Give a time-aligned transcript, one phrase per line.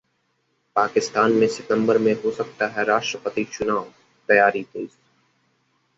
[0.75, 3.85] पाकिस्तान में सितंबर में हो सकता है राष्ट्रपति चुनाव,
[4.29, 4.89] तैयारी तेज